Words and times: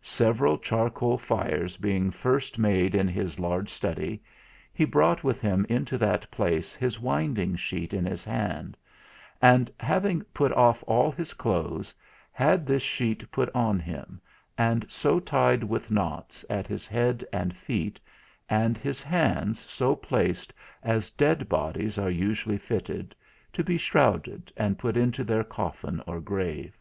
Several 0.00 0.56
charcoal 0.56 1.18
fires 1.18 1.76
being 1.76 2.10
first 2.10 2.58
made 2.58 2.94
in 2.94 3.08
his 3.08 3.38
large 3.38 3.68
study, 3.68 4.22
he 4.72 4.86
brought 4.86 5.22
with 5.22 5.42
him 5.42 5.66
into 5.68 5.98
that 5.98 6.30
place 6.30 6.72
his 6.74 6.98
winding 6.98 7.56
sheet 7.56 7.92
in 7.92 8.06
his 8.06 8.24
hand, 8.24 8.78
and 9.42 9.70
having 9.78 10.22
put 10.32 10.50
off 10.54 10.82
all 10.86 11.12
his 11.12 11.34
clothes, 11.34 11.94
had 12.32 12.64
this 12.64 12.82
sheet 12.82 13.30
put 13.30 13.54
on 13.54 13.78
him, 13.78 14.18
and 14.56 14.90
so 14.90 15.20
tied 15.20 15.62
with 15.62 15.90
knots 15.90 16.42
at 16.48 16.66
his 16.66 16.86
head 16.86 17.22
and 17.30 17.54
feet, 17.54 18.00
and 18.48 18.78
his 18.78 19.02
hands 19.02 19.60
so 19.70 19.94
placed 19.94 20.54
as 20.82 21.10
dead 21.10 21.50
bodies 21.50 21.98
are 21.98 22.08
usually 22.08 22.56
fitted, 22.56 23.14
to 23.52 23.62
be 23.62 23.76
shrouded 23.76 24.50
and 24.56 24.78
put 24.78 24.96
into 24.96 25.22
their 25.22 25.44
coffin, 25.44 26.02
or 26.06 26.18
grave. 26.18 26.78